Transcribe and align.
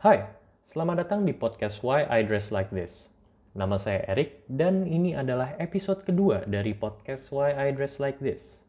Hai, 0.00 0.24
selamat 0.64 1.04
datang 1.04 1.28
di 1.28 1.36
podcast 1.36 1.84
Why 1.84 2.08
I 2.08 2.24
Dress 2.24 2.48
Like 2.48 2.72
This. 2.72 3.12
Nama 3.52 3.76
saya 3.76 4.00
Erik 4.08 4.48
dan 4.48 4.88
ini 4.88 5.12
adalah 5.12 5.52
episode 5.60 6.08
kedua 6.08 6.40
dari 6.48 6.72
podcast 6.72 7.28
Why 7.28 7.52
I 7.52 7.76
Dress 7.76 8.00
Like 8.00 8.16
This. 8.16 8.64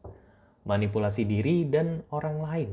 Manipulasi 0.68 1.24
diri 1.24 1.64
dan 1.64 2.04
orang 2.12 2.36
lain. 2.36 2.70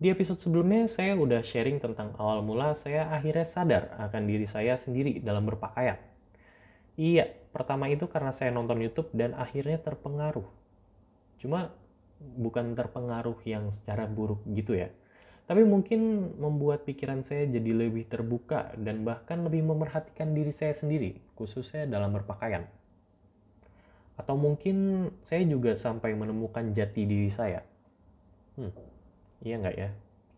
Di 0.00 0.08
episode 0.08 0.40
sebelumnya 0.40 0.88
saya 0.88 1.20
udah 1.20 1.44
sharing 1.44 1.84
tentang 1.84 2.16
awal 2.16 2.40
mula 2.40 2.72
saya 2.72 3.12
akhirnya 3.12 3.44
sadar 3.44 3.92
akan 4.00 4.24
diri 4.24 4.48
saya 4.48 4.80
sendiri 4.80 5.20
dalam 5.20 5.44
berpakaian. 5.44 6.00
Iya, 6.96 7.28
pertama 7.52 7.92
itu 7.92 8.08
karena 8.08 8.32
saya 8.32 8.56
nonton 8.56 8.80
YouTube 8.80 9.12
dan 9.12 9.36
akhirnya 9.36 9.76
terpengaruh. 9.84 10.48
Cuma 11.36 11.76
bukan 12.24 12.72
terpengaruh 12.72 13.36
yang 13.44 13.68
secara 13.68 14.08
buruk 14.08 14.40
gitu 14.48 14.80
ya 14.80 14.88
tapi 15.44 15.60
mungkin 15.60 16.32
membuat 16.40 16.88
pikiran 16.88 17.20
saya 17.20 17.44
jadi 17.44 17.76
lebih 17.76 18.08
terbuka 18.08 18.72
dan 18.80 19.04
bahkan 19.04 19.44
lebih 19.44 19.60
memerhatikan 19.60 20.32
diri 20.32 20.48
saya 20.56 20.72
sendiri, 20.72 21.20
khususnya 21.36 21.84
dalam 21.84 22.16
berpakaian. 22.16 22.64
Atau 24.16 24.40
mungkin 24.40 25.08
saya 25.20 25.44
juga 25.44 25.76
sampai 25.76 26.16
menemukan 26.16 26.72
jati 26.72 27.04
diri 27.04 27.28
saya. 27.28 27.60
Hmm, 28.56 28.72
iya 29.44 29.60
nggak 29.60 29.76
ya? 29.76 29.90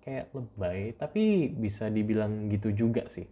Kayak 0.02 0.26
lebay, 0.34 0.78
tapi 0.98 1.54
bisa 1.54 1.86
dibilang 1.86 2.50
gitu 2.50 2.74
juga 2.74 3.06
sih. 3.06 3.30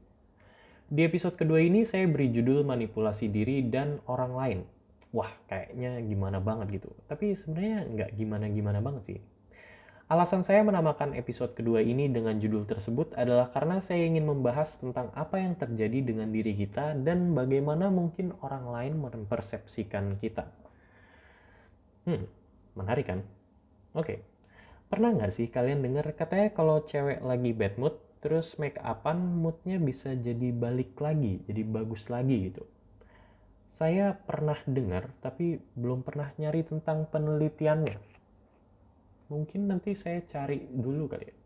Di 0.87 1.03
episode 1.03 1.35
kedua 1.35 1.59
ini 1.59 1.83
saya 1.83 2.07
beri 2.07 2.31
judul 2.31 2.63
manipulasi 2.63 3.27
diri 3.35 3.67
dan 3.67 3.99
orang 4.07 4.33
lain. 4.39 4.61
Wah, 5.11 5.31
kayaknya 5.51 5.99
gimana 6.07 6.39
banget 6.39 6.79
gitu. 6.79 6.91
Tapi 7.11 7.35
sebenarnya 7.35 7.79
nggak 7.87 8.11
gimana-gimana 8.15 8.79
banget 8.79 9.03
sih 9.11 9.21
Alasan 10.15 10.47
saya 10.47 10.63
menamakan 10.63 11.19
episode 11.19 11.59
kedua 11.59 11.83
ini 11.83 12.07
dengan 12.07 12.39
judul 12.39 12.71
tersebut 12.71 13.19
adalah 13.19 13.51
karena 13.51 13.83
saya 13.83 14.07
ingin 14.07 14.23
membahas 14.23 14.79
tentang 14.79 15.11
apa 15.11 15.43
yang 15.43 15.59
terjadi 15.59 16.07
dengan 16.07 16.31
diri 16.31 16.55
kita 16.55 16.95
dan 17.03 17.35
bagaimana 17.35 17.91
mungkin 17.91 18.31
orang 18.39 18.71
lain 18.71 18.95
mempersepsikan 19.03 20.23
kita. 20.23 20.47
Hmm, 22.07 22.31
menarik 22.79 23.11
kan? 23.11 23.27
Oke, 23.99 24.23
pernah 24.87 25.11
nggak 25.19 25.35
sih 25.35 25.51
kalian 25.51 25.83
dengar 25.83 26.07
katanya 26.15 26.55
kalau 26.55 26.87
cewek 26.87 27.19
lagi 27.19 27.51
bad 27.51 27.75
mood, 27.75 27.99
terus 28.23 28.55
make 28.63 28.79
upan 28.87 29.19
moodnya 29.19 29.83
bisa 29.83 30.15
jadi 30.15 30.55
balik 30.55 30.95
lagi, 31.03 31.43
jadi 31.51 31.67
bagus 31.67 32.07
lagi 32.07 32.55
gitu. 32.55 32.63
Saya 33.75 34.15
pernah 34.15 34.63
dengar, 34.63 35.11
tapi 35.19 35.59
belum 35.75 36.07
pernah 36.07 36.31
nyari 36.39 36.63
tentang 36.63 37.11
penelitiannya 37.11 38.14
mungkin 39.29 39.71
nanti 39.71 39.97
saya 39.97 40.21
cari 40.25 40.61
dulu 40.69 41.09
kali 41.09 41.27
ya. 41.29 41.37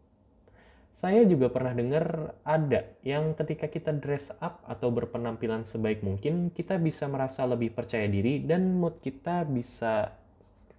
Saya 0.99 1.23
juga 1.31 1.47
pernah 1.47 1.79
dengar 1.79 2.35
ada 2.43 2.83
yang 3.07 3.31
ketika 3.39 3.71
kita 3.71 3.95
dress 3.95 4.35
up 4.43 4.67
atau 4.67 4.91
berpenampilan 4.91 5.63
sebaik 5.63 6.03
mungkin, 6.03 6.51
kita 6.51 6.75
bisa 6.75 7.07
merasa 7.07 7.47
lebih 7.47 7.71
percaya 7.71 8.11
diri 8.11 8.43
dan 8.43 8.75
mood 8.75 8.99
kita 8.99 9.47
bisa 9.47 10.11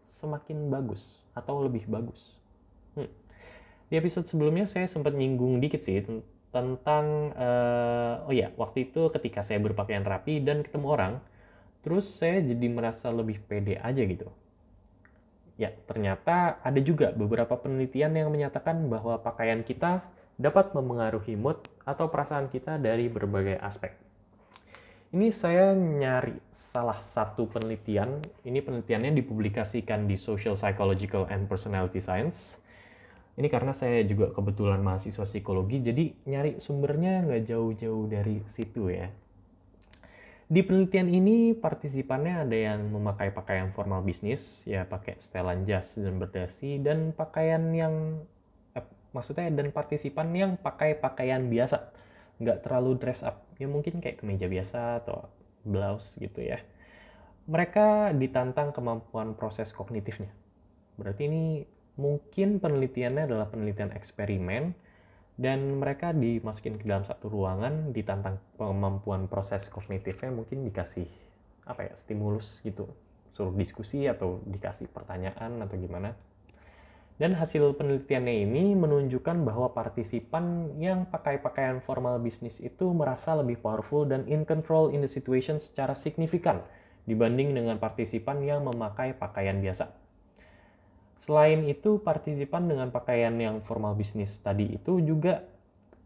semakin 0.04 0.68
bagus 0.68 1.24
atau 1.32 1.64
lebih 1.64 1.88
bagus. 1.88 2.36
Hmm. 3.00 3.08
Di 3.88 3.96
episode 3.96 4.28
sebelumnya 4.28 4.68
saya 4.68 4.92
sempat 4.92 5.16
nyinggung 5.16 5.64
dikit 5.64 5.88
sih 5.88 6.04
tentang 6.52 7.32
uh, 7.40 8.28
oh 8.28 8.36
ya 8.36 8.52
waktu 8.60 8.92
itu 8.92 9.08
ketika 9.16 9.40
saya 9.40 9.64
berpakaian 9.64 10.04
rapi 10.04 10.44
dan 10.44 10.68
ketemu 10.68 10.88
orang, 11.00 11.14
terus 11.80 12.12
saya 12.12 12.44
jadi 12.44 12.68
merasa 12.68 13.08
lebih 13.08 13.40
pede 13.48 13.80
aja 13.80 14.04
gitu. 14.04 14.28
Ya, 15.60 15.76
ternyata 15.92 16.56
ada 16.64 16.80
juga 16.80 17.12
beberapa 17.12 17.60
penelitian 17.60 18.16
yang 18.16 18.32
menyatakan 18.32 18.80
bahwa 18.88 19.20
pakaian 19.20 19.60
kita 19.68 20.08
dapat 20.40 20.72
memengaruhi 20.72 21.36
mood 21.36 21.60
atau 21.84 22.08
perasaan 22.08 22.48
kita 22.48 22.80
dari 22.80 23.12
berbagai 23.12 23.60
aspek. 23.60 23.92
Ini 25.12 25.28
saya 25.36 25.76
nyari 25.76 26.40
salah 26.56 27.04
satu 27.04 27.52
penelitian, 27.52 28.24
ini 28.48 28.64
penelitiannya 28.64 29.12
dipublikasikan 29.20 30.08
di 30.08 30.16
Social 30.16 30.56
Psychological 30.56 31.28
and 31.28 31.52
Personality 31.52 32.00
Science. 32.00 32.64
Ini 33.36 33.52
karena 33.52 33.76
saya 33.76 34.00
juga 34.08 34.32
kebetulan 34.32 34.80
mahasiswa 34.80 35.28
psikologi, 35.28 35.84
jadi 35.84 36.16
nyari 36.24 36.64
sumbernya 36.64 37.28
nggak 37.28 37.44
jauh-jauh 37.52 38.08
dari 38.08 38.40
situ 38.48 38.96
ya. 38.96 39.12
Di 40.50 40.66
penelitian 40.66 41.14
ini, 41.14 41.54
partisipannya 41.54 42.42
ada 42.42 42.58
yang 42.58 42.90
memakai 42.90 43.30
pakaian 43.30 43.70
formal 43.70 44.02
bisnis, 44.02 44.66
ya 44.66 44.82
pakai 44.82 45.22
setelan 45.22 45.62
jas 45.70 45.94
dan 45.94 46.18
berdasi, 46.18 46.82
dan 46.82 47.14
pakaian 47.14 47.70
yang, 47.70 48.26
eh, 48.74 48.82
maksudnya 49.14 49.46
dan 49.54 49.70
partisipan 49.70 50.34
yang 50.34 50.58
pakai 50.58 50.98
pakaian 50.98 51.46
biasa, 51.46 51.94
nggak 52.42 52.66
terlalu 52.66 52.98
dress 52.98 53.22
up, 53.22 53.46
ya 53.62 53.70
mungkin 53.70 54.02
kayak 54.02 54.26
kemeja 54.26 54.50
biasa 54.50 55.06
atau 55.06 55.30
blouse 55.62 56.18
gitu 56.18 56.42
ya. 56.42 56.58
Mereka 57.46 58.18
ditantang 58.18 58.74
kemampuan 58.74 59.38
proses 59.38 59.70
kognitifnya. 59.70 60.34
Berarti 60.98 61.30
ini 61.30 61.62
mungkin 61.94 62.58
penelitiannya 62.58 63.30
adalah 63.30 63.54
penelitian 63.54 63.94
eksperimen, 63.94 64.74
dan 65.40 65.80
mereka 65.80 66.12
dimasukin 66.12 66.76
ke 66.76 66.84
dalam 66.84 67.08
satu 67.08 67.32
ruangan 67.32 67.96
ditantang 67.96 68.44
kemampuan 68.60 69.32
proses 69.32 69.72
kognitifnya 69.72 70.36
mungkin 70.36 70.68
dikasih 70.68 71.08
apa 71.64 71.88
ya 71.88 71.94
stimulus 71.96 72.60
gitu 72.60 72.92
suruh 73.32 73.56
diskusi 73.56 74.04
atau 74.04 74.44
dikasih 74.44 74.92
pertanyaan 74.92 75.64
atau 75.64 75.80
gimana 75.80 76.12
dan 77.20 77.36
hasil 77.36 77.76
penelitiannya 77.76 78.48
ini 78.48 78.80
menunjukkan 78.80 79.44
bahwa 79.44 79.76
partisipan 79.76 80.76
yang 80.80 81.04
pakai 81.04 81.44
pakaian 81.44 81.84
formal 81.84 82.16
bisnis 82.20 82.64
itu 82.64 82.96
merasa 82.96 83.36
lebih 83.36 83.60
powerful 83.60 84.08
dan 84.08 84.24
in 84.32 84.48
control 84.48 84.92
in 84.96 85.04
the 85.04 85.12
situation 85.12 85.60
secara 85.60 86.00
signifikan 86.00 86.64
dibanding 87.04 87.52
dengan 87.52 87.76
partisipan 87.76 88.40
yang 88.40 88.64
memakai 88.64 89.12
pakaian 89.20 89.60
biasa. 89.60 89.99
Selain 91.20 91.68
itu, 91.68 92.00
partisipan 92.00 92.72
dengan 92.72 92.88
pakaian 92.96 93.36
yang 93.36 93.60
formal 93.60 93.92
bisnis 93.94 94.40
tadi 94.40 94.80
itu 94.80 95.04
juga 95.04 95.44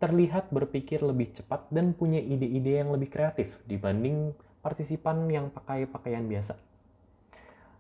terlihat 0.02 0.50
berpikir 0.50 1.00
lebih 1.00 1.32
cepat 1.38 1.70
dan 1.70 1.94
punya 1.96 2.20
ide-ide 2.20 2.84
yang 2.84 2.92
lebih 2.92 3.14
kreatif 3.14 3.56
dibanding 3.70 4.36
partisipan 4.60 5.30
yang 5.30 5.48
pakai 5.54 5.88
pakaian 5.88 6.26
biasa. 6.28 6.60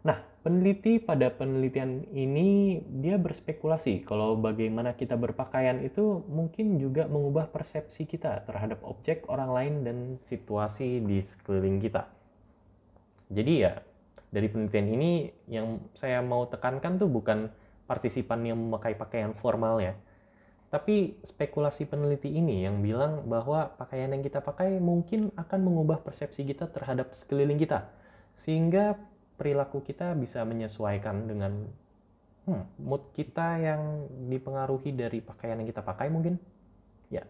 Nah, 0.04 0.20
peneliti 0.44 1.00
pada 1.00 1.32
penelitian 1.32 2.04
ini 2.12 2.80
dia 3.00 3.16
berspekulasi 3.16 4.04
kalau 4.04 4.36
bagaimana 4.36 4.94
kita 4.94 5.16
berpakaian 5.16 5.80
itu 5.80 6.24
mungkin 6.28 6.76
juga 6.76 7.08
mengubah 7.08 7.48
persepsi 7.52 8.04
kita 8.04 8.44
terhadap 8.44 8.84
objek 8.84 9.24
orang 9.32 9.52
lain 9.52 9.74
dan 9.88 9.98
situasi 10.28 11.00
di 11.04 11.24
sekeliling 11.24 11.80
kita. 11.80 12.08
Jadi 13.32 13.54
ya, 13.64 13.80
dari 14.34 14.50
penelitian 14.50 14.88
ini 14.90 15.12
yang 15.46 15.78
saya 15.94 16.26
mau 16.26 16.50
tekankan 16.50 16.98
tuh 16.98 17.06
bukan 17.06 17.54
partisipan 17.86 18.42
yang 18.42 18.58
memakai 18.58 18.98
pakaian 18.98 19.38
formal 19.38 19.78
ya, 19.78 19.94
tapi 20.74 21.22
spekulasi 21.22 21.86
peneliti 21.86 22.34
ini 22.34 22.66
yang 22.66 22.82
bilang 22.82 23.30
bahwa 23.30 23.78
pakaian 23.78 24.10
yang 24.10 24.26
kita 24.26 24.42
pakai 24.42 24.82
mungkin 24.82 25.30
akan 25.38 25.60
mengubah 25.62 26.02
persepsi 26.02 26.50
kita 26.50 26.66
terhadap 26.74 27.14
sekeliling 27.14 27.62
kita, 27.62 27.94
sehingga 28.34 28.98
perilaku 29.38 29.86
kita 29.86 30.18
bisa 30.18 30.42
menyesuaikan 30.42 31.30
dengan 31.30 31.70
hmm, 32.50 32.82
mood 32.82 33.14
kita 33.14 33.62
yang 33.62 34.10
dipengaruhi 34.34 34.98
dari 34.98 35.22
pakaian 35.22 35.62
yang 35.62 35.70
kita 35.70 35.86
pakai 35.86 36.10
mungkin. 36.10 36.42
Ya. 37.14 37.22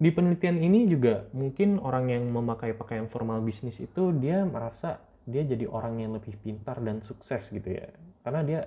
Di 0.00 0.08
penelitian 0.08 0.56
ini 0.56 0.88
juga 0.88 1.28
mungkin 1.36 1.76
orang 1.84 2.08
yang 2.08 2.24
memakai 2.32 2.72
pakaian 2.72 3.12
formal 3.12 3.44
bisnis 3.44 3.76
itu 3.76 4.08
dia 4.16 4.40
merasa 4.48 5.09
dia 5.28 5.42
jadi 5.44 5.68
orang 5.68 6.00
yang 6.00 6.16
lebih 6.16 6.36
pintar 6.40 6.80
dan 6.80 7.04
sukses 7.04 7.52
gitu 7.52 7.76
ya 7.76 7.88
karena 8.24 8.40
dia 8.44 8.60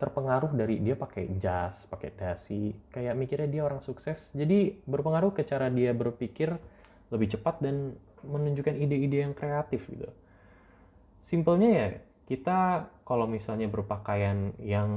terpengaruh 0.00 0.56
dari 0.56 0.80
dia 0.80 0.96
pakai 0.96 1.28
jas, 1.36 1.84
pakai 1.84 2.16
dasi, 2.16 2.72
kayak 2.88 3.12
mikirnya 3.20 3.48
dia 3.52 3.62
orang 3.68 3.84
sukses. 3.84 4.32
Jadi 4.32 4.80
berpengaruh 4.88 5.36
ke 5.36 5.44
cara 5.44 5.68
dia 5.68 5.92
berpikir 5.92 6.56
lebih 7.12 7.36
cepat 7.36 7.60
dan 7.60 7.92
menunjukkan 8.24 8.80
ide-ide 8.80 9.28
yang 9.28 9.36
kreatif 9.36 9.92
gitu. 9.92 10.08
Simpelnya 11.20 11.68
ya, 11.68 11.88
kita 12.24 12.88
kalau 13.04 13.28
misalnya 13.28 13.68
berpakaian 13.68 14.56
yang 14.56 14.88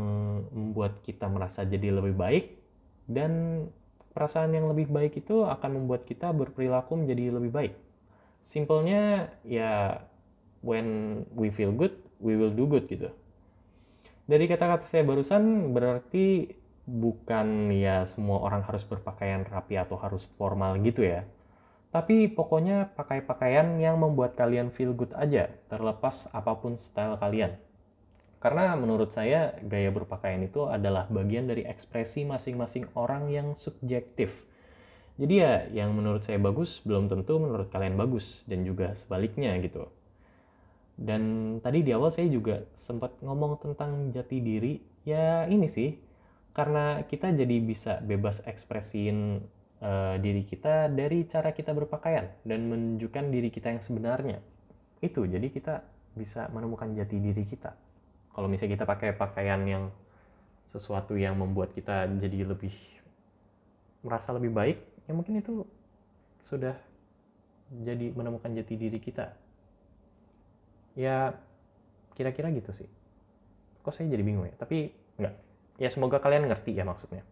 membuat 0.55 1.03
kita 1.03 1.27
merasa 1.27 1.67
jadi 1.67 1.91
lebih 1.91 2.15
baik 2.15 2.45
dan 3.11 3.65
perasaan 4.15 4.55
yang 4.55 4.71
lebih 4.71 4.87
baik 4.87 5.19
itu 5.19 5.43
akan 5.43 5.83
membuat 5.83 6.07
kita 6.07 6.31
berperilaku 6.31 6.95
menjadi 6.95 7.35
lebih 7.35 7.51
baik. 7.51 7.73
Simpelnya 8.39 9.35
ya 9.43 9.99
when 10.63 11.21
we 11.35 11.51
feel 11.51 11.75
good, 11.75 11.93
we 12.23 12.39
will 12.39 12.55
do 12.55 12.65
good 12.65 12.87
gitu. 12.87 13.11
Dari 14.23 14.47
kata-kata 14.47 14.87
saya 14.87 15.03
barusan 15.03 15.75
berarti 15.75 16.55
bukan 16.87 17.71
ya 17.71 18.07
semua 18.07 18.43
orang 18.43 18.63
harus 18.63 18.87
berpakaian 18.87 19.43
rapi 19.43 19.75
atau 19.75 19.99
harus 19.99 20.23
formal 20.39 20.79
gitu 20.79 21.03
ya. 21.03 21.27
Tapi 21.93 22.25
pokoknya 22.31 22.89
pakai 22.97 23.21
pakaian 23.21 23.77
yang 23.77 24.01
membuat 24.01 24.33
kalian 24.33 24.73
feel 24.73 24.97
good 24.97 25.13
aja, 25.13 25.51
terlepas 25.69 26.25
apa 26.33 26.57
pun 26.57 26.79
style 26.79 27.19
kalian. 27.21 27.53
Karena 28.41 28.73
menurut 28.75 29.13
saya 29.13 29.55
gaya 29.61 29.93
berpakaian 29.93 30.41
itu 30.43 30.67
adalah 30.67 31.07
bagian 31.07 31.47
dari 31.47 31.63
ekspresi 31.63 32.25
masing-masing 32.25 32.89
orang 32.97 33.29
yang 33.29 33.53
subjektif. 33.55 34.43
Jadi 35.15 35.33
ya 35.37 35.69
yang 35.69 35.93
menurut 35.93 36.25
saya 36.25 36.41
bagus 36.41 36.81
belum 36.81 37.07
tentu 37.07 37.37
menurut 37.37 37.69
kalian 37.69 37.93
bagus 37.93 38.41
dan 38.49 38.65
juga 38.65 38.97
sebaliknya 38.97 39.53
gitu. 39.61 39.87
Dan 40.93 41.57
tadi 41.59 41.81
di 41.81 41.91
awal 41.91 42.13
saya 42.13 42.29
juga 42.29 42.63
sempat 42.77 43.17
ngomong 43.19 43.57
tentang 43.59 44.13
jati 44.13 44.37
diri. 44.39 44.79
Ya 45.03 45.49
ini 45.49 45.67
sih, 45.67 45.99
karena 46.55 47.03
kita 47.03 47.33
jadi 47.33 47.57
bisa 47.59 47.99
bebas 47.99 48.45
ekspresiin 48.45 49.41
uh, 49.81 50.15
diri 50.21 50.45
kita 50.47 50.87
dari 50.93 51.25
cara 51.27 51.51
kita 51.51 51.73
berpakaian 51.75 52.29
dan 52.47 52.69
menunjukkan 52.69 53.25
diri 53.33 53.49
kita 53.49 53.73
yang 53.73 53.81
sebenarnya. 53.83 54.39
Itu, 55.03 55.27
jadi 55.27 55.49
kita 55.51 55.83
bisa 56.13 56.47
menemukan 56.53 56.93
jati 56.95 57.17
diri 57.19 57.43
kita. 57.43 57.73
Kalau 58.33 58.47
misalnya 58.47 58.79
kita 58.79 58.85
pakai 58.87 59.09
pakaian 59.17 59.61
yang 59.65 59.83
sesuatu 60.69 61.13
yang 61.19 61.37
membuat 61.37 61.75
kita 61.75 62.09
jadi 62.17 62.49
lebih 62.49 62.73
merasa 64.01 64.33
lebih 64.33 64.49
baik, 64.53 64.77
ya 65.05 65.13
mungkin 65.13 65.41
itu 65.41 65.67
sudah 66.45 66.77
jadi 67.69 68.13
menemukan 68.13 68.53
jati 68.53 68.77
diri 68.77 69.01
kita. 69.01 69.33
Ya 70.93 71.37
kira-kira 72.13 72.53
gitu 72.53 72.71
sih. 72.73 72.89
Kok 73.81 73.91
saya 73.91 74.09
jadi 74.09 74.23
bingung 74.23 74.47
ya? 74.47 74.55
Tapi 74.57 74.93
enggak. 75.19 75.35
Ya 75.81 75.89
semoga 75.89 76.21
kalian 76.21 76.47
ngerti 76.47 76.77
ya 76.77 76.85
maksudnya. 76.85 77.25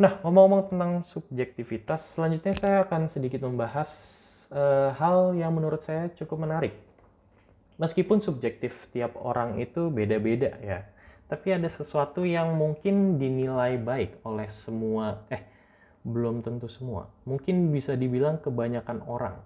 Nah, 0.00 0.16
ngomong-ngomong 0.24 0.72
tentang 0.72 0.92
subjektivitas, 1.04 2.16
selanjutnya 2.16 2.56
saya 2.56 2.76
akan 2.88 3.12
sedikit 3.12 3.44
membahas 3.44 3.90
uh, 4.48 4.96
hal 4.96 5.36
yang 5.36 5.52
menurut 5.52 5.84
saya 5.84 6.08
cukup 6.16 6.48
menarik. 6.48 6.72
Meskipun 7.76 8.24
subjektif 8.24 8.88
tiap 8.92 9.12
orang 9.20 9.60
itu 9.60 9.92
beda-beda 9.92 10.56
ya, 10.64 10.88
tapi 11.28 11.52
ada 11.52 11.68
sesuatu 11.68 12.24
yang 12.24 12.56
mungkin 12.56 13.20
dinilai 13.20 13.76
baik 13.76 14.24
oleh 14.24 14.48
semua, 14.48 15.24
eh 15.28 15.44
belum 16.00 16.40
tentu 16.40 16.68
semua. 16.68 17.12
Mungkin 17.28 17.68
bisa 17.68 17.92
dibilang 17.92 18.40
kebanyakan 18.40 19.04
orang. 19.04 19.36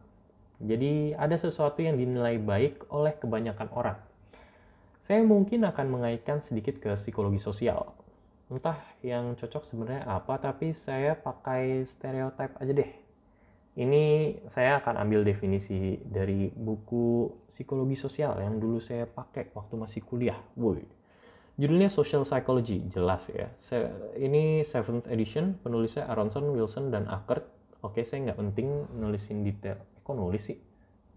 Jadi 0.64 1.12
ada 1.12 1.36
sesuatu 1.36 1.84
yang 1.84 2.00
dinilai 2.00 2.40
baik 2.40 2.88
oleh 2.88 3.12
kebanyakan 3.20 3.68
orang. 3.76 3.98
Saya 5.04 5.20
mungkin 5.20 5.68
akan 5.68 5.86
mengaitkan 5.92 6.40
sedikit 6.40 6.80
ke 6.80 6.96
psikologi 6.96 7.36
sosial. 7.36 7.92
Entah 8.48 8.80
yang 9.04 9.36
cocok 9.36 9.60
sebenarnya 9.68 10.08
apa, 10.08 10.40
tapi 10.40 10.72
saya 10.72 11.12
pakai 11.12 11.84
stereotip 11.84 12.56
aja 12.56 12.72
deh. 12.72 12.92
Ini 13.74 14.04
saya 14.48 14.80
akan 14.80 15.04
ambil 15.04 15.26
definisi 15.26 16.00
dari 16.00 16.48
buku 16.48 17.28
psikologi 17.52 17.98
sosial 17.98 18.38
yang 18.40 18.56
dulu 18.56 18.80
saya 18.80 19.04
pakai 19.04 19.52
waktu 19.52 19.74
masih 19.76 20.00
kuliah. 20.06 20.38
Woi, 20.56 20.86
Judulnya 21.54 21.86
Social 21.86 22.26
Psychology, 22.26 22.82
jelas 22.90 23.30
ya. 23.30 23.46
Ini 24.18 24.66
seventh 24.66 25.06
edition, 25.06 25.54
penulisnya 25.62 26.06
Aronson, 26.10 26.50
Wilson, 26.50 26.90
dan 26.90 27.06
Ackert. 27.06 27.46
Oke, 27.78 28.02
saya 28.02 28.26
nggak 28.26 28.38
penting 28.42 28.90
nulisin 28.98 29.46
detail. 29.46 29.78
Kok 30.04 30.14
nulis 30.14 30.52
sih? 30.52 30.60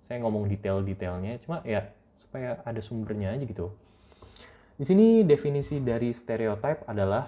Saya 0.08 0.24
ngomong 0.24 0.48
detail-detailnya, 0.48 1.44
cuma 1.44 1.60
ya 1.68 1.92
supaya 2.24 2.64
ada 2.64 2.80
sumbernya 2.80 3.36
aja 3.36 3.44
gitu. 3.44 3.76
Di 4.80 4.88
sini 4.88 5.28
definisi 5.28 5.84
dari 5.84 6.16
stereotype 6.16 6.88
adalah 6.88 7.28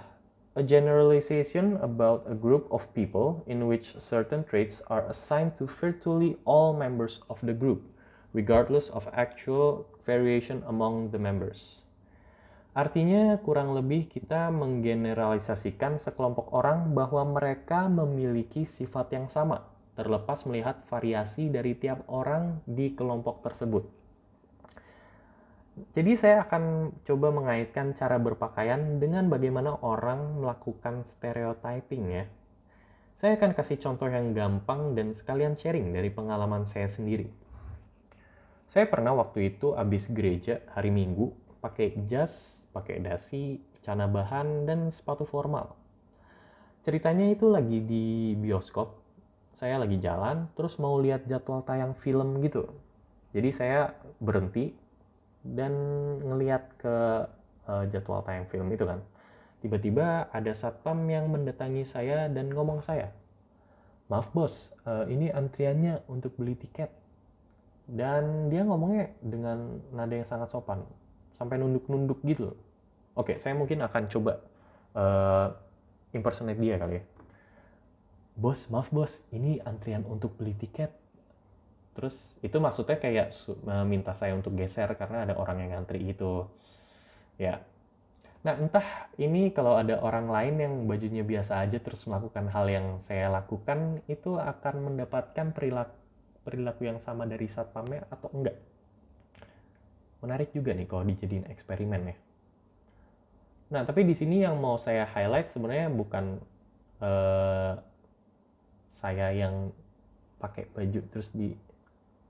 a 0.56 0.64
generalization 0.64 1.76
about 1.84 2.24
a 2.28 2.36
group 2.36 2.68
of 2.72 2.88
people 2.96 3.44
in 3.48 3.68
which 3.68 3.96
certain 4.00 4.44
traits 4.48 4.80
are 4.88 5.04
assigned 5.12 5.56
to 5.60 5.68
virtually 5.68 6.40
all 6.48 6.72
members 6.72 7.20
of 7.28 7.40
the 7.44 7.56
group, 7.56 7.84
regardless 8.32 8.88
of 8.92 9.08
actual 9.12 9.88
variation 10.04 10.64
among 10.68 11.12
the 11.12 11.20
members. 11.20 11.84
Artinya 12.78 13.36
kurang 13.42 13.74
lebih 13.74 14.08
kita 14.08 14.54
menggeneralisasikan 14.54 15.98
sekelompok 15.98 16.54
orang 16.54 16.94
bahwa 16.94 17.26
mereka 17.28 17.90
memiliki 17.90 18.64
sifat 18.64 19.10
yang 19.16 19.28
sama, 19.28 19.66
terlepas 20.00 20.48
melihat 20.48 20.80
variasi 20.88 21.52
dari 21.52 21.76
tiap 21.76 22.08
orang 22.08 22.64
di 22.64 22.96
kelompok 22.96 23.44
tersebut. 23.44 23.84
Jadi 25.92 26.16
saya 26.16 26.48
akan 26.48 26.96
coba 27.04 27.36
mengaitkan 27.36 27.92
cara 27.92 28.16
berpakaian 28.16 29.04
dengan 29.04 29.28
bagaimana 29.28 29.76
orang 29.84 30.40
melakukan 30.40 31.04
stereotyping 31.04 32.04
ya. 32.16 32.24
Saya 33.20 33.36
akan 33.36 33.52
kasih 33.52 33.84
contoh 33.84 34.08
yang 34.08 34.32
gampang 34.32 34.96
dan 34.96 35.12
sekalian 35.12 35.60
sharing 35.60 35.92
dari 35.92 36.08
pengalaman 36.08 36.64
saya 36.64 36.88
sendiri. 36.88 37.28
Saya 38.72 38.88
pernah 38.88 39.12
waktu 39.12 39.52
itu 39.56 39.76
habis 39.76 40.08
gereja 40.08 40.64
hari 40.72 40.96
Minggu 40.96 41.36
pakai 41.60 42.00
jas, 42.08 42.64
pakai 42.72 43.04
dasi, 43.04 43.60
celana 43.84 44.08
bahan, 44.08 44.64
dan 44.64 44.88
sepatu 44.88 45.28
formal. 45.28 45.76
Ceritanya 46.80 47.28
itu 47.28 47.52
lagi 47.52 47.84
di 47.84 48.36
bioskop, 48.40 48.99
saya 49.54 49.82
lagi 49.82 50.00
jalan, 50.00 50.48
terus 50.56 50.78
mau 50.78 50.98
lihat 50.98 51.26
jadwal 51.26 51.62
tayang 51.66 51.94
film 51.98 52.40
gitu. 52.46 52.70
Jadi 53.36 53.50
saya 53.54 53.94
berhenti 54.18 54.74
dan 55.46 55.72
ngeliat 56.24 56.64
ke 56.80 56.96
uh, 57.68 57.84
jadwal 57.92 58.24
tayang 58.26 58.48
film 58.50 58.70
itu 58.72 58.86
kan. 58.88 59.00
Tiba-tiba 59.60 60.32
ada 60.32 60.52
satpam 60.56 61.04
yang 61.12 61.28
mendatangi 61.28 61.84
saya 61.84 62.32
dan 62.32 62.48
ngomong 62.48 62.80
saya, 62.80 63.12
maaf 64.08 64.32
bos, 64.32 64.72
uh, 64.88 65.04
ini 65.12 65.28
antriannya 65.30 66.08
untuk 66.08 66.34
beli 66.40 66.56
tiket. 66.56 66.90
Dan 67.90 68.54
dia 68.54 68.62
ngomongnya 68.62 69.10
dengan 69.18 69.82
nada 69.90 70.14
yang 70.14 70.28
sangat 70.30 70.54
sopan 70.54 70.86
sampai 71.34 71.58
nunduk-nunduk 71.58 72.22
gitu 72.22 72.54
Oke, 73.20 73.36
saya 73.36 73.52
mungkin 73.52 73.84
akan 73.84 74.08
coba 74.08 74.40
uh, 74.96 75.52
impersonate 76.16 76.56
dia 76.56 76.80
kali 76.80 77.02
ya. 77.02 77.04
Bos, 78.40 78.72
maaf 78.72 78.88
bos, 78.96 79.20
ini 79.36 79.60
antrian 79.68 80.08
untuk 80.08 80.40
beli 80.40 80.56
tiket. 80.56 80.96
Terus 81.92 82.40
itu 82.40 82.56
maksudnya 82.64 82.96
kayak 82.96 83.36
minta 83.84 84.16
saya 84.16 84.32
untuk 84.32 84.56
geser 84.56 84.88
karena 84.96 85.28
ada 85.28 85.36
orang 85.36 85.60
yang 85.60 85.76
ngantri 85.76 86.00
itu. 86.08 86.48
Ya. 87.36 87.60
Nah, 88.40 88.56
entah 88.56 89.12
ini 89.20 89.52
kalau 89.52 89.76
ada 89.76 90.00
orang 90.00 90.32
lain 90.32 90.56
yang 90.64 90.74
bajunya 90.88 91.28
biasa 91.28 91.68
aja 91.68 91.76
terus 91.84 92.08
melakukan 92.08 92.48
hal 92.48 92.72
yang 92.72 92.88
saya 93.04 93.28
lakukan 93.28 94.00
itu 94.08 94.40
akan 94.40 94.88
mendapatkan 94.88 95.52
perilaku 95.52 96.00
perilaku 96.48 96.88
yang 96.88 97.04
sama 97.04 97.28
dari 97.28 97.52
satpamnya 97.52 98.08
atau 98.08 98.32
enggak 98.32 98.56
menarik 100.20 100.52
juga 100.52 100.76
nih 100.76 100.88
kalau 100.88 101.04
dijadiin 101.08 101.48
eksperimen 101.48 102.12
ya. 102.12 102.16
Nah, 103.70 103.82
tapi 103.86 104.02
di 104.04 104.16
sini 104.18 104.44
yang 104.44 104.58
mau 104.58 104.76
saya 104.82 105.06
highlight 105.08 105.54
sebenarnya 105.54 105.88
bukan 105.94 106.42
uh, 107.00 107.78
saya 109.00 109.32
yang 109.32 109.72
pakai 110.44 110.68
baju 110.76 111.00
terus 111.08 111.32
di 111.32 111.56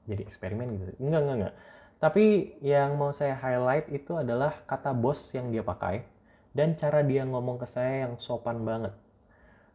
jadi 0.06 0.22
eksperimen 0.26 0.70
gitu. 0.78 0.94
Enggak, 1.02 1.22
enggak, 1.26 1.38
enggak. 1.42 1.56
Tapi 2.00 2.26
yang 2.62 2.96
mau 2.96 3.10
saya 3.10 3.36
highlight 3.36 3.90
itu 3.90 4.14
adalah 4.16 4.62
kata 4.70 4.94
bos 4.94 5.20
yang 5.34 5.50
dia 5.50 5.66
pakai 5.66 6.06
dan 6.54 6.78
cara 6.78 7.02
dia 7.02 7.26
ngomong 7.26 7.58
ke 7.58 7.68
saya 7.68 8.08
yang 8.08 8.22
sopan 8.22 8.62
banget. 8.62 8.94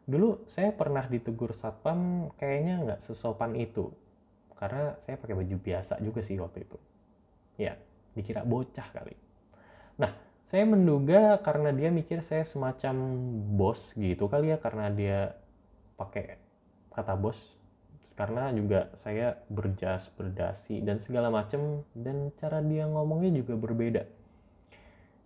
Dulu 0.06 0.46
saya 0.46 0.70
pernah 0.70 1.04
ditegur 1.04 1.52
satpam 1.52 2.30
kayaknya 2.38 2.74
nggak 2.86 3.00
sesopan 3.02 3.58
itu. 3.58 3.90
Karena 4.54 4.94
saya 5.02 5.18
pakai 5.18 5.34
baju 5.34 5.56
biasa 5.58 6.00
juga 6.00 6.20
sih 6.22 6.38
waktu 6.38 6.64
itu. 6.64 6.78
Ya, 7.58 7.76
dikira 8.14 8.46
bocah 8.46 8.88
kali. 8.94 9.14
Nah, 10.00 10.10
saya 10.44 10.64
menduga 10.64 11.40
karena 11.40 11.70
dia 11.72 11.88
mikir 11.92 12.20
saya 12.22 12.46
semacam 12.46 12.94
bos 13.54 13.92
gitu 13.96 14.28
kali 14.28 14.52
ya 14.52 14.58
karena 14.60 14.88
dia 14.88 15.36
pakai 15.98 16.43
kata 16.94 17.18
bos 17.18 17.38
karena 18.14 18.48
juga 18.54 18.94
saya 18.94 19.42
berjas 19.50 20.08
berdasi 20.14 20.78
dan 20.80 21.02
segala 21.02 21.28
macam 21.34 21.82
dan 21.98 22.30
cara 22.38 22.62
dia 22.62 22.86
ngomongnya 22.86 23.34
juga 23.34 23.58
berbeda 23.58 24.02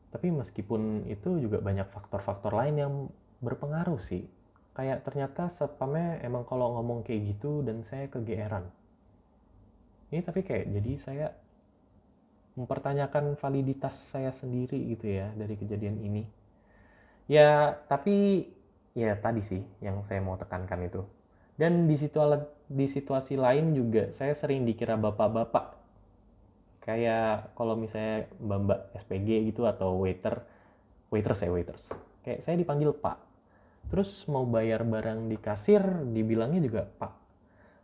tapi 0.08 0.32
meskipun 0.32 1.04
itu 1.04 1.36
juga 1.36 1.60
banyak 1.60 1.92
faktor-faktor 1.92 2.56
lain 2.56 2.76
yang 2.80 2.94
berpengaruh 3.44 4.00
sih 4.00 4.24
kayak 4.72 5.04
ternyata 5.04 5.52
satpamnya 5.52 6.24
emang 6.24 6.48
kalau 6.48 6.80
ngomong 6.80 7.04
kayak 7.04 7.36
gitu 7.36 7.60
dan 7.60 7.84
saya 7.84 8.08
kegeeran 8.08 8.64
ini 10.08 10.24
tapi 10.24 10.40
kayak 10.40 10.72
jadi 10.72 10.92
saya 10.96 11.26
mempertanyakan 12.58 13.38
validitas 13.38 13.94
saya 13.94 14.34
sendiri 14.34 14.82
gitu 14.90 15.06
ya 15.06 15.30
dari 15.38 15.54
kejadian 15.54 16.02
ini. 16.02 16.26
Ya, 17.30 17.78
tapi 17.86 18.48
ya 18.98 19.14
tadi 19.14 19.46
sih 19.46 19.62
yang 19.78 20.02
saya 20.02 20.18
mau 20.18 20.34
tekankan 20.34 20.90
itu. 20.90 21.06
Dan 21.58 21.90
di 21.90 21.98
situ 21.98 22.22
di 22.70 22.86
situasi 22.86 23.34
lain 23.34 23.74
juga 23.74 24.14
saya 24.14 24.32
sering 24.32 24.62
dikira 24.62 24.94
bapak-bapak. 24.94 25.74
Kayak 26.86 27.52
kalau 27.58 27.74
misalnya 27.74 28.30
mbak-mbak 28.38 28.94
SPG 28.96 29.28
gitu 29.50 29.66
atau 29.66 29.98
waiter, 30.00 30.40
waiters 31.10 31.42
ya 31.42 31.50
waiters. 31.50 31.84
Kayak 32.22 32.40
saya 32.46 32.54
dipanggil 32.56 32.94
Pak. 32.94 33.18
Terus 33.90 34.24
mau 34.30 34.46
bayar 34.46 34.86
barang 34.86 35.26
di 35.26 35.36
kasir 35.36 35.82
dibilangnya 36.14 36.62
juga 36.62 36.86
Pak. 36.86 37.12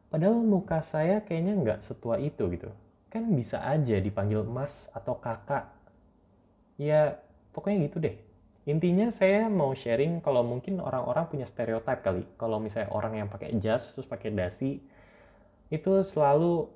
Padahal 0.08 0.38
muka 0.38 0.80
saya 0.86 1.26
kayaknya 1.26 1.58
nggak 1.58 1.80
setua 1.82 2.22
itu 2.22 2.46
gitu 2.54 2.70
kan 3.14 3.30
bisa 3.30 3.62
aja 3.62 4.02
dipanggil 4.02 4.42
mas 4.42 4.90
atau 4.90 5.14
kakak 5.14 5.70
ya 6.74 7.14
pokoknya 7.54 7.86
gitu 7.86 8.02
deh 8.02 8.18
intinya 8.64 9.12
saya 9.12 9.44
mau 9.52 9.76
sharing 9.76 10.24
kalau 10.24 10.40
mungkin 10.40 10.80
orang-orang 10.80 11.28
punya 11.28 11.44
stereotip 11.44 12.00
kali. 12.00 12.24
Kalau 12.40 12.56
misalnya 12.56 12.88
orang 12.96 13.20
yang 13.20 13.28
pakai 13.28 13.52
jas 13.60 13.92
terus 13.92 14.08
pakai 14.08 14.32
dasi 14.32 14.80
itu 15.68 15.92
selalu 16.00 16.68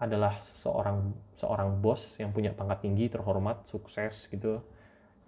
adalah 0.00 0.40
seorang 0.40 1.12
seorang 1.36 1.78
bos 1.78 2.16
yang 2.16 2.32
punya 2.32 2.50
pangkat 2.56 2.88
tinggi 2.88 3.12
terhormat 3.12 3.68
sukses 3.68 4.26
gitu. 4.32 4.64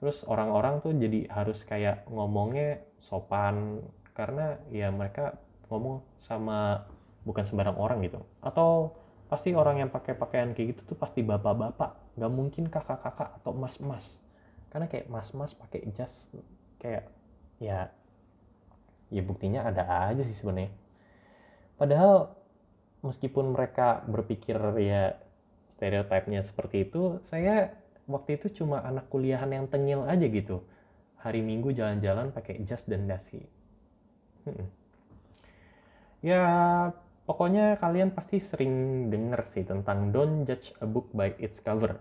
Terus 0.00 0.24
orang-orang 0.24 0.80
tuh 0.80 0.96
jadi 0.96 1.28
harus 1.28 1.62
kayak 1.68 2.08
ngomongnya 2.08 2.80
sopan 3.04 3.84
karena 4.16 4.56
ya 4.72 4.88
mereka 4.88 5.36
ngomong 5.68 6.00
sama 6.24 6.88
bukan 7.28 7.44
sembarang 7.44 7.76
orang 7.76 8.00
gitu. 8.08 8.24
Atau 8.40 8.96
pasti 9.28 9.52
orang 9.52 9.84
yang 9.84 9.90
pakai 9.92 10.16
pakaian 10.16 10.56
kayak 10.56 10.76
gitu 10.76 10.96
tuh 10.96 10.96
pasti 10.96 11.20
bapak-bapak. 11.20 12.16
Nggak 12.16 12.32
mungkin 12.32 12.64
kakak-kakak 12.72 13.36
atau 13.40 13.52
mas-mas 13.52 14.23
karena 14.74 14.90
kayak 14.90 15.06
mas-mas 15.06 15.54
pakai 15.54 15.86
jas 15.94 16.26
kayak 16.82 17.06
ya 17.62 17.94
ya 19.06 19.22
buktinya 19.22 19.70
ada 19.70 20.10
aja 20.10 20.26
sih 20.26 20.34
sebenarnya. 20.34 20.74
Padahal 21.78 22.34
meskipun 23.06 23.54
mereka 23.54 24.02
berpikir 24.10 24.58
ya 24.82 25.14
stereotipnya 25.70 26.42
seperti 26.42 26.90
itu 26.90 27.22
saya 27.22 27.70
waktu 28.10 28.34
itu 28.34 28.66
cuma 28.66 28.82
anak 28.82 29.06
kuliahan 29.14 29.46
yang 29.54 29.70
tengil 29.70 30.02
aja 30.10 30.26
gitu. 30.26 30.66
Hari 31.22 31.38
minggu 31.38 31.70
jalan-jalan 31.70 32.34
pakai 32.34 32.66
jas 32.66 32.82
dan 32.90 33.06
dasi. 33.06 33.46
Hmm. 34.44 34.68
ya 36.20 36.42
pokoknya 37.24 37.80
kalian 37.80 38.12
pasti 38.12 38.36
sering 38.36 39.08
denger 39.08 39.40
sih 39.48 39.64
tentang 39.64 40.12
don't 40.12 40.44
judge 40.44 40.76
a 40.82 40.86
book 40.90 41.08
by 41.16 41.32
its 41.40 41.64
cover 41.64 41.96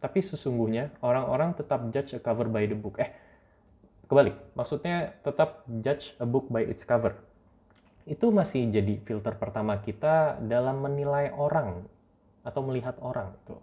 tapi 0.00 0.24
sesungguhnya 0.24 0.96
orang-orang 1.04 1.52
tetap 1.52 1.84
judge 1.92 2.16
a 2.16 2.20
cover 2.20 2.48
by 2.48 2.64
the 2.64 2.72
book. 2.72 2.96
Eh, 2.96 3.12
kebalik. 4.08 4.32
Maksudnya 4.56 5.12
tetap 5.20 5.68
judge 5.68 6.16
a 6.16 6.24
book 6.24 6.48
by 6.48 6.64
its 6.64 6.88
cover. 6.88 7.20
Itu 8.08 8.32
masih 8.32 8.72
jadi 8.72 8.96
filter 9.04 9.36
pertama 9.36 9.76
kita 9.84 10.40
dalam 10.40 10.80
menilai 10.80 11.28
orang 11.36 11.84
atau 12.40 12.64
melihat 12.64 12.96
orang. 13.04 13.36
Tuh. 13.44 13.60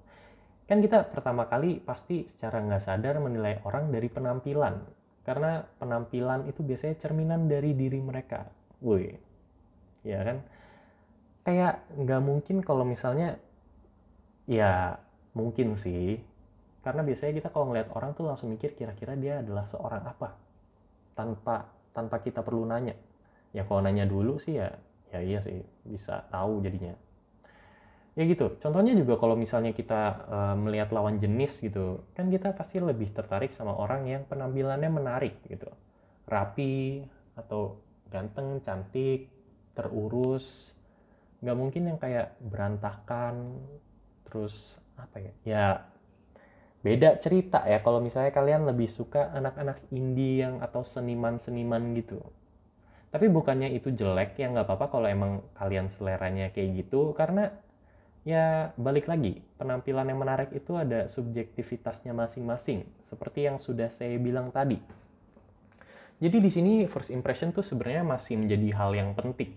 Kan 0.69 0.85
kita 0.85 1.09
pertama 1.09 1.49
kali 1.49 1.81
pasti 1.81 2.29
secara 2.29 2.61
nggak 2.61 2.85
sadar 2.85 3.17
menilai 3.17 3.57
orang 3.65 3.89
dari 3.89 4.05
penampilan. 4.05 4.77
Karena 5.25 5.65
penampilan 5.81 6.45
itu 6.47 6.61
biasanya 6.61 7.01
cerminan 7.01 7.49
dari 7.49 7.73
diri 7.73 7.99
mereka. 7.99 8.47
Woi, 8.79 9.09
ya 10.05 10.21
kan? 10.21 10.37
Kayak 11.43 11.83
nggak 11.97 12.21
mungkin 12.21 12.61
kalau 12.61 12.85
misalnya 12.87 13.41
ya 14.47 15.01
Mungkin 15.37 15.77
sih, 15.77 16.17
karena 16.87 17.03
biasanya 17.03 17.43
kita 17.43 17.49
kalau 17.51 17.67
ngeliat 17.67 17.91
orang 17.91 18.15
tuh 18.15 18.23
langsung 18.23 18.47
mikir 18.47 18.71
kira-kira 18.71 19.19
dia 19.19 19.43
adalah 19.43 19.67
seorang 19.67 20.07
apa, 20.07 20.39
tanpa 21.19 21.67
tanpa 21.91 22.23
kita 22.23 22.39
perlu 22.39 22.63
nanya. 22.63 22.95
Ya 23.51 23.67
kalau 23.67 23.83
nanya 23.83 24.07
dulu 24.07 24.39
sih 24.39 24.55
ya, 24.55 24.71
ya 25.11 25.19
iya 25.19 25.43
sih 25.43 25.59
bisa 25.83 26.23
tahu 26.31 26.63
jadinya. 26.63 26.95
Ya 28.15 28.23
gitu. 28.23 28.55
Contohnya 28.63 28.95
juga 28.95 29.19
kalau 29.19 29.35
misalnya 29.35 29.75
kita 29.75 30.01
uh, 30.31 30.55
melihat 30.55 30.95
lawan 30.95 31.19
jenis 31.19 31.59
gitu, 31.59 32.07
kan 32.15 32.31
kita 32.31 32.55
pasti 32.55 32.79
lebih 32.79 33.11
tertarik 33.11 33.51
sama 33.51 33.75
orang 33.75 34.07
yang 34.07 34.23
penampilannya 34.23 34.87
menarik 34.87 35.43
gitu, 35.43 35.67
rapi 36.23 37.03
atau 37.35 37.83
ganteng, 38.07 38.63
cantik, 38.63 39.27
terurus. 39.75 40.71
Nggak 41.43 41.57
mungkin 41.59 41.83
yang 41.91 41.99
kayak 41.99 42.39
berantakan, 42.47 43.59
terus 44.23 44.79
apa 44.95 45.19
ya 45.19 45.33
ya 45.43 45.65
beda 46.85 47.17
cerita 47.17 47.65
ya 47.65 47.81
kalau 47.81 47.99
misalnya 47.99 48.29
kalian 48.29 48.69
lebih 48.69 48.85
suka 48.85 49.33
anak-anak 49.33 49.81
indie 49.89 50.45
yang 50.45 50.61
atau 50.61 50.85
seniman-seniman 50.85 51.97
gitu. 51.97 52.21
Tapi 53.07 53.31
bukannya 53.31 53.73
itu 53.73 53.89
jelek 53.95 54.37
ya 54.37 54.51
nggak 54.51 54.67
apa-apa 54.67 54.87
kalau 54.93 55.07
emang 55.09 55.41
kalian 55.57 55.87
seleranya 55.89 56.51
kayak 56.53 56.85
gitu 56.85 57.15
karena 57.17 57.49
ya 58.27 58.75
balik 58.75 59.07
lagi 59.07 59.39
penampilan 59.55 60.11
yang 60.11 60.19
menarik 60.19 60.51
itu 60.51 60.75
ada 60.75 61.07
subjektivitasnya 61.07 62.11
masing-masing 62.11 62.83
seperti 62.99 63.47
yang 63.47 63.57
sudah 63.57 63.87
saya 63.87 64.19
bilang 64.19 64.51
tadi. 64.51 64.77
Jadi 66.17 66.37
di 66.41 66.49
sini 66.49 66.73
first 66.89 67.13
impression 67.13 67.53
tuh 67.53 67.61
sebenarnya 67.61 68.03
masih 68.03 68.41
menjadi 68.41 68.67
hal 68.73 68.91
yang 68.97 69.13
penting. 69.13 69.53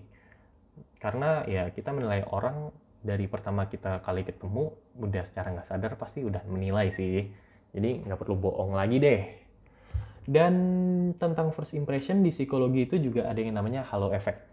Karena 1.00 1.43
ya 1.49 1.73
kita 1.73 1.91
menilai 1.91 2.23
orang 2.29 2.69
dari 3.00 3.25
pertama 3.26 3.66
kita 3.66 4.04
kali 4.04 4.25
ketemu 4.25 4.76
udah 5.00 5.25
secara 5.25 5.52
nggak 5.57 5.69
sadar 5.69 5.92
pasti 5.97 6.25
udah 6.25 6.45
menilai 6.49 6.92
sih. 6.92 7.28
Jadi 7.71 8.04
nggak 8.04 8.19
perlu 8.21 8.37
bohong 8.37 8.76
lagi 8.76 8.97
deh. 9.00 9.23
Dan 10.28 10.54
tentang 11.16 11.50
first 11.50 11.75
impression 11.75 12.21
di 12.21 12.30
psikologi 12.30 12.87
itu 12.87 13.00
juga 13.00 13.26
ada 13.26 13.40
yang 13.40 13.57
namanya 13.57 13.83
halo 13.88 14.12
effect 14.12 14.50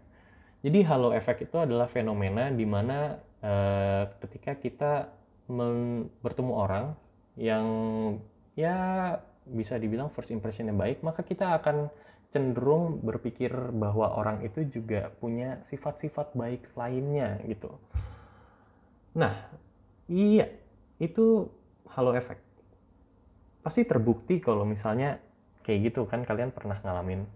jadi 0.58 0.82
halo 0.90 1.14
effect 1.14 1.46
itu 1.46 1.56
adalah 1.58 1.86
fenomena 1.86 2.50
di 2.50 2.66
mana 2.66 3.14
eh, 3.38 4.04
ketika 4.18 4.58
kita 4.58 4.92
bertemu 6.20 6.52
orang 6.52 6.92
yang 7.38 7.66
ya 8.58 8.76
bisa 9.48 9.80
dibilang 9.80 10.12
first 10.12 10.34
impression 10.34 10.68
yang 10.68 10.76
baik 10.76 11.00
maka 11.00 11.24
kita 11.24 11.56
akan 11.56 11.88
cenderung 12.28 13.00
berpikir 13.00 13.48
bahwa 13.72 14.12
orang 14.12 14.44
itu 14.44 14.66
juga 14.68 15.08
punya 15.22 15.56
sifat-sifat 15.64 16.36
baik 16.36 16.68
lainnya 16.76 17.40
gitu 17.48 17.72
Nah, 19.18 19.34
iya, 20.06 20.46
itu 21.02 21.50
halo 21.90 22.14
efek. 22.14 22.38
Pasti 23.66 23.82
terbukti 23.82 24.38
kalau 24.38 24.62
misalnya 24.62 25.18
kayak 25.66 25.90
gitu 25.90 26.06
kan 26.06 26.22
kalian 26.22 26.54
pernah 26.54 26.78
ngalamin. 26.86 27.26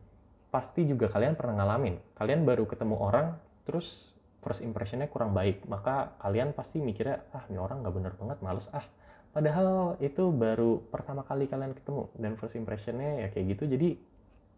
Pasti 0.54 0.86
juga 0.86 1.10
kalian 1.10 1.34
pernah 1.34 1.58
ngalamin. 1.58 1.98
Kalian 2.14 2.46
baru 2.46 2.70
ketemu 2.70 3.02
orang, 3.02 3.34
terus 3.66 4.14
first 4.46 4.62
impressionnya 4.62 5.10
kurang 5.10 5.34
baik. 5.34 5.66
Maka 5.66 6.14
kalian 6.22 6.54
pasti 6.54 6.78
mikirnya, 6.78 7.26
ah 7.34 7.42
ini 7.50 7.58
orang 7.58 7.82
nggak 7.82 7.94
bener 7.98 8.14
banget, 8.14 8.38
males 8.46 8.70
ah. 8.70 8.86
Padahal 9.34 9.98
itu 9.98 10.30
baru 10.30 10.78
pertama 10.86 11.26
kali 11.26 11.50
kalian 11.50 11.74
ketemu. 11.74 12.14
Dan 12.14 12.38
first 12.38 12.54
impressionnya 12.54 13.26
ya 13.26 13.28
kayak 13.34 13.58
gitu. 13.58 13.64
Jadi 13.66 13.88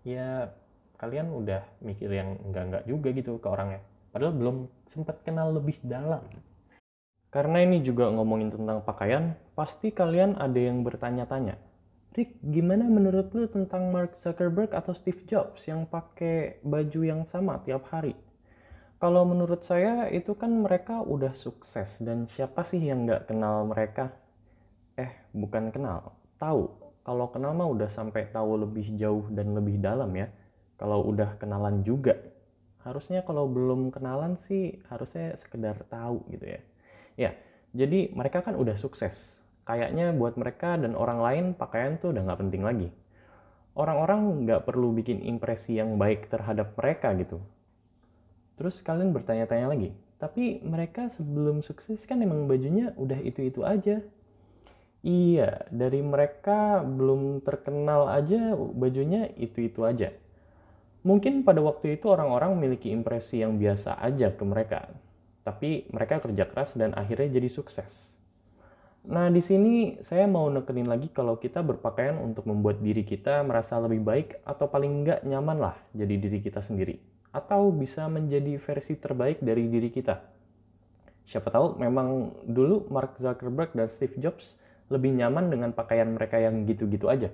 ya 0.04 0.52
kalian 1.00 1.33
udah 1.33 1.64
mikir 1.81 2.12
yang 2.12 2.37
enggak-enggak 2.45 2.85
juga 2.85 3.09
gitu 3.16 3.40
ke 3.40 3.49
orangnya. 3.49 3.81
Padahal 4.12 4.37
belum 4.37 4.57
sempat 4.93 5.25
kenal 5.25 5.57
lebih 5.57 5.81
dalam. 5.81 6.21
Karena 7.35 7.67
ini 7.67 7.83
juga 7.83 8.14
ngomongin 8.14 8.55
tentang 8.55 8.87
pakaian, 8.87 9.35
pasti 9.59 9.91
kalian 9.91 10.38
ada 10.38 10.55
yang 10.55 10.87
bertanya-tanya. 10.87 11.59
Rick, 12.14 12.38
gimana 12.47 12.87
menurut 12.87 13.35
lu 13.35 13.50
tentang 13.50 13.91
Mark 13.91 14.14
Zuckerberg 14.14 14.71
atau 14.71 14.95
Steve 14.95 15.19
Jobs 15.26 15.67
yang 15.67 15.83
pakai 15.83 16.62
baju 16.62 17.00
yang 17.03 17.26
sama 17.26 17.59
tiap 17.67 17.91
hari? 17.91 18.14
Kalau 19.03 19.26
menurut 19.26 19.67
saya 19.67 20.07
itu 20.14 20.38
kan 20.38 20.62
mereka 20.62 21.03
udah 21.03 21.35
sukses 21.35 21.99
dan 22.07 22.31
siapa 22.31 22.62
sih 22.62 22.79
yang 22.79 23.03
nggak 23.03 23.26
kenal 23.26 23.67
mereka? 23.67 24.14
Eh, 24.95 25.11
bukan 25.35 25.75
kenal, 25.75 26.14
tahu. 26.38 26.71
Kalau 27.03 27.35
kenal 27.35 27.50
mah 27.50 27.67
udah 27.67 27.91
sampai 27.91 28.31
tahu 28.31 28.62
lebih 28.62 28.95
jauh 28.95 29.26
dan 29.35 29.59
lebih 29.59 29.83
dalam 29.83 30.14
ya. 30.14 30.31
Kalau 30.79 31.03
udah 31.03 31.35
kenalan 31.43 31.83
juga. 31.83 32.14
Harusnya 32.87 33.26
kalau 33.26 33.50
belum 33.50 33.91
kenalan 33.91 34.38
sih 34.38 34.79
harusnya 34.87 35.35
sekedar 35.35 35.83
tahu 35.91 36.23
gitu 36.31 36.55
ya. 36.55 36.62
Ya, 37.14 37.38
jadi 37.75 38.11
mereka 38.11 38.42
kan 38.42 38.59
udah 38.59 38.75
sukses. 38.78 39.38
Kayaknya 39.64 40.12
buat 40.12 40.37
mereka 40.37 40.76
dan 40.76 40.92
orang 40.92 41.18
lain 41.25 41.44
pakaian 41.56 41.97
tuh 41.97 42.12
udah 42.12 42.23
nggak 42.26 42.40
penting 42.44 42.62
lagi. 42.62 42.88
Orang-orang 43.75 44.47
nggak 44.47 44.71
perlu 44.71 44.94
bikin 44.94 45.25
impresi 45.25 45.80
yang 45.80 45.99
baik 45.99 46.30
terhadap 46.30 46.78
mereka 46.78 47.11
gitu. 47.18 47.42
Terus 48.54 48.78
kalian 48.87 49.11
bertanya-tanya 49.11 49.66
lagi, 49.66 49.90
tapi 50.23 50.62
mereka 50.62 51.11
sebelum 51.11 51.59
sukses 51.59 52.06
kan 52.06 52.23
emang 52.23 52.47
bajunya 52.47 52.94
udah 52.94 53.18
itu-itu 53.18 53.66
aja. 53.66 53.99
Iya, 55.04 55.68
dari 55.75 56.00
mereka 56.00 56.80
belum 56.80 57.42
terkenal 57.42 58.09
aja 58.09 58.54
bajunya 58.54 59.28
itu-itu 59.35 59.83
aja. 59.83 60.14
Mungkin 61.04 61.44
pada 61.44 61.61
waktu 61.61 62.00
itu 62.00 62.09
orang-orang 62.09 62.56
memiliki 62.56 62.88
impresi 62.88 63.44
yang 63.44 63.61
biasa 63.61 64.00
aja 64.00 64.33
ke 64.33 64.44
mereka, 64.47 64.88
tapi 65.44 65.86
mereka 65.92 66.18
kerja 66.24 66.48
keras 66.48 66.72
dan 66.74 66.96
akhirnya 66.96 67.36
jadi 67.36 67.48
sukses. 67.52 68.16
Nah, 69.04 69.28
di 69.28 69.44
sini 69.44 70.00
saya 70.00 70.24
mau 70.24 70.48
nekenin 70.48 70.88
lagi 70.88 71.12
kalau 71.12 71.36
kita 71.36 71.60
berpakaian 71.60 72.16
untuk 72.16 72.48
membuat 72.48 72.80
diri 72.80 73.04
kita 73.04 73.44
merasa 73.44 73.76
lebih 73.76 74.00
baik 74.00 74.40
atau 74.48 74.64
paling 74.64 75.04
enggak 75.04 75.20
nyaman 75.28 75.60
lah 75.60 75.76
jadi 75.92 76.16
diri 76.16 76.40
kita 76.40 76.64
sendiri. 76.64 76.96
Atau 77.28 77.68
bisa 77.76 78.08
menjadi 78.08 78.56
versi 78.56 78.96
terbaik 78.96 79.44
dari 79.44 79.68
diri 79.68 79.92
kita. 79.92 80.24
Siapa 81.28 81.52
tahu 81.52 81.76
memang 81.76 82.32
dulu 82.48 82.88
Mark 82.88 83.20
Zuckerberg 83.20 83.76
dan 83.76 83.92
Steve 83.92 84.16
Jobs 84.16 84.56
lebih 84.88 85.12
nyaman 85.12 85.52
dengan 85.52 85.76
pakaian 85.76 86.08
mereka 86.08 86.40
yang 86.40 86.64
gitu-gitu 86.64 87.12
aja. 87.12 87.28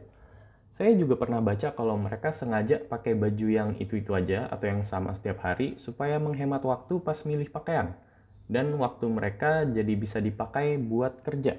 Saya 0.71 0.95
juga 0.95 1.19
pernah 1.19 1.43
baca 1.43 1.75
kalau 1.75 1.99
mereka 1.99 2.31
sengaja 2.31 2.79
pakai 2.79 3.19
baju 3.19 3.47
yang 3.51 3.71
itu-itu 3.77 4.15
aja 4.15 4.47
atau 4.47 4.71
yang 4.71 4.87
sama 4.87 5.11
setiap 5.13 5.43
hari 5.43 5.75
supaya 5.77 6.17
menghemat 6.23 6.63
waktu 6.63 7.03
pas 7.03 7.19
milih 7.27 7.51
pakaian. 7.51 7.99
Dan 8.51 8.75
waktu 8.79 9.07
mereka 9.07 9.67
jadi 9.67 9.95
bisa 9.95 10.19
dipakai 10.19 10.79
buat 10.79 11.23
kerja 11.23 11.59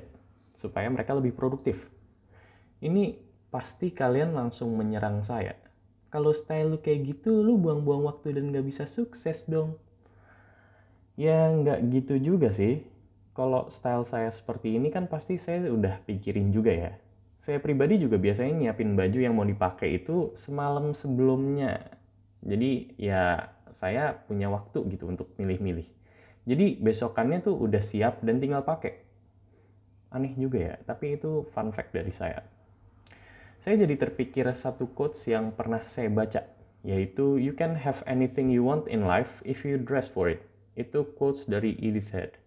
supaya 0.55 0.87
mereka 0.91 1.15
lebih 1.15 1.35
produktif. 1.35 1.87
Ini 2.83 3.19
pasti 3.51 3.91
kalian 3.91 4.31
langsung 4.35 4.75
menyerang 4.75 5.23
saya. 5.23 5.55
Kalau 6.11 6.35
style 6.35 6.75
lu 6.75 6.79
kayak 6.83 7.15
gitu, 7.15 7.39
lu 7.39 7.55
buang-buang 7.55 8.03
waktu 8.07 8.35
dan 8.35 8.51
gak 8.51 8.67
bisa 8.67 8.83
sukses 8.83 9.47
dong. 9.47 9.79
Ya 11.15 11.51
nggak 11.51 11.79
gitu 11.91 12.15
juga 12.19 12.51
sih. 12.51 12.83
Kalau 13.31 13.71
style 13.71 14.03
saya 14.03 14.27
seperti 14.27 14.75
ini 14.75 14.91
kan 14.91 15.07
pasti 15.07 15.39
saya 15.39 15.71
udah 15.71 16.03
pikirin 16.03 16.51
juga 16.51 16.71
ya. 16.75 16.91
Saya 17.41 17.57
pribadi 17.57 17.97
juga 17.97 18.21
biasanya 18.21 18.53
nyiapin 18.53 18.93
baju 18.93 19.17
yang 19.17 19.33
mau 19.33 19.43
dipakai 19.43 19.97
itu 19.97 20.29
semalam 20.37 20.93
sebelumnya. 20.93 21.89
Jadi 22.45 22.93
ya 23.01 23.49
saya 23.73 24.13
punya 24.13 24.53
waktu 24.53 24.85
gitu 24.93 25.09
untuk 25.09 25.33
milih-milih. 25.41 25.89
Jadi 26.45 26.77
besokannya 26.77 27.41
tuh 27.41 27.57
udah 27.57 27.81
siap 27.81 28.21
dan 28.21 28.37
tinggal 28.37 28.61
pakai. 28.61 29.01
Aneh 30.13 30.37
juga 30.37 30.59
ya, 30.61 30.75
tapi 30.85 31.17
itu 31.17 31.49
fun 31.49 31.73
fact 31.73 31.97
dari 31.97 32.13
saya 32.13 32.45
saya 33.61 33.85
jadi 33.85 33.93
terpikir 33.93 34.49
satu 34.57 34.89
quotes 34.89 35.21
yang 35.29 35.53
pernah 35.53 35.85
saya 35.85 36.09
baca, 36.09 36.49
yaitu 36.81 37.37
You 37.37 37.53
can 37.53 37.77
have 37.77 38.01
anything 38.09 38.49
you 38.49 38.65
want 38.65 38.89
in 38.89 39.05
life 39.05 39.45
if 39.45 39.61
you 39.61 39.77
dress 39.77 40.09
for 40.09 40.33
it. 40.33 40.41
Itu 40.73 41.05
quotes 41.13 41.45
dari 41.45 41.77
Edith 41.77 42.09
Head. 42.09 42.41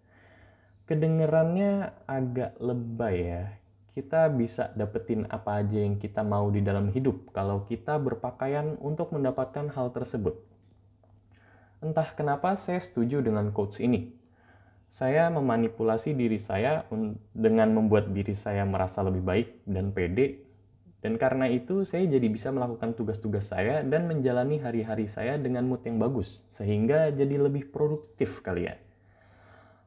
Kedengerannya 0.91 1.95
agak 2.11 2.59
lebay 2.59 3.17
ya. 3.31 3.45
Kita 3.95 4.27
bisa 4.27 4.75
dapetin 4.75 5.23
apa 5.31 5.63
aja 5.63 5.79
yang 5.79 6.03
kita 6.03 6.27
mau 6.27 6.51
di 6.51 6.59
dalam 6.61 6.91
hidup 6.91 7.31
kalau 7.31 7.63
kita 7.63 7.95
berpakaian 8.03 8.75
untuk 8.83 9.15
mendapatkan 9.15 9.71
hal 9.71 9.95
tersebut. 9.95 10.35
Entah 11.79 12.11
kenapa 12.19 12.59
saya 12.59 12.83
setuju 12.83 13.23
dengan 13.23 13.55
quotes 13.55 13.79
ini. 13.79 14.11
Saya 14.91 15.31
memanipulasi 15.31 16.11
diri 16.15 16.43
saya 16.43 16.87
dengan 17.35 17.71
membuat 17.71 18.11
diri 18.11 18.35
saya 18.35 18.67
merasa 18.67 19.03
lebih 19.07 19.23
baik 19.23 19.49
dan 19.67 19.95
pede 19.95 20.45
dan 21.05 21.21
karena 21.21 21.53
itu 21.53 21.85
saya 21.85 22.09
jadi 22.09 22.33
bisa 22.33 22.49
melakukan 22.49 22.97
tugas-tugas 22.97 23.53
saya 23.53 23.85
dan 23.85 24.09
menjalani 24.09 24.57
hari-hari 24.57 25.05
saya 25.05 25.37
dengan 25.37 25.69
mood 25.69 25.85
yang 25.85 26.01
bagus, 26.01 26.49
sehingga 26.49 27.13
jadi 27.13 27.45
lebih 27.45 27.69
produktif 27.69 28.41
kali 28.41 28.73
ya. 28.73 28.81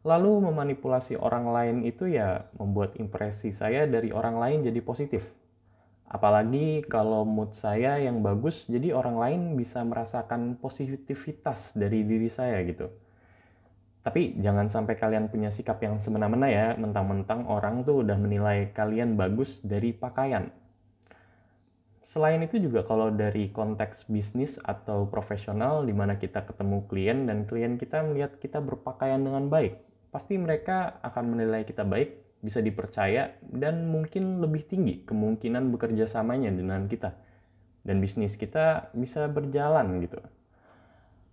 Lalu 0.07 0.47
memanipulasi 0.47 1.19
orang 1.19 1.51
lain 1.51 1.77
itu 1.83 2.07
ya 2.07 2.47
membuat 2.55 2.95
impresi 2.95 3.51
saya 3.51 3.83
dari 3.83 4.15
orang 4.15 4.39
lain 4.39 4.63
jadi 4.63 4.79
positif. 4.79 5.27
Apalagi 6.07 6.87
kalau 6.87 7.27
mood 7.27 7.51
saya 7.51 7.99
yang 7.99 8.23
bagus, 8.23 8.71
jadi 8.71 8.95
orang 8.95 9.19
lain 9.19 9.41
bisa 9.59 9.83
merasakan 9.83 10.55
positivitas 10.55 11.75
dari 11.75 12.07
diri 12.07 12.31
saya 12.31 12.63
gitu. 12.63 12.87
Tapi 14.07 14.39
jangan 14.39 14.71
sampai 14.71 14.95
kalian 14.95 15.27
punya 15.27 15.51
sikap 15.51 15.83
yang 15.83 15.99
semena-mena 15.99 16.47
ya, 16.47 16.67
mentang-mentang 16.79 17.43
orang 17.51 17.83
tuh 17.83 18.07
udah 18.07 18.15
menilai 18.15 18.71
kalian 18.71 19.19
bagus 19.19 19.59
dari 19.67 19.91
pakaian 19.91 20.47
Selain 22.07 22.39
itu 22.39 22.55
juga 22.55 22.87
kalau 22.87 23.11
dari 23.11 23.51
konteks 23.51 24.07
bisnis 24.07 24.55
atau 24.63 25.11
profesional 25.11 25.83
di 25.83 25.91
mana 25.91 26.15
kita 26.15 26.39
ketemu 26.47 26.87
klien 26.87 27.27
dan 27.27 27.43
klien 27.43 27.75
kita 27.75 27.99
melihat 27.99 28.39
kita 28.39 28.63
berpakaian 28.63 29.19
dengan 29.19 29.51
baik, 29.51 29.75
pasti 30.17 30.33
mereka 30.33 30.97
akan 31.05 31.37
menilai 31.37 31.61
kita 31.61 31.85
baik, 31.85 32.41
bisa 32.41 32.57
dipercaya, 32.57 33.37
dan 33.45 33.85
mungkin 33.85 34.41
lebih 34.41 34.65
tinggi 34.65 35.05
kemungkinan 35.05 35.69
bekerja 35.77 36.09
samanya 36.09 36.49
dengan 36.49 36.89
kita. 36.89 37.13
Dan 37.85 38.01
bisnis 38.01 38.33
kita 38.33 38.89
bisa 38.97 39.29
berjalan 39.29 40.01
gitu. 40.01 40.17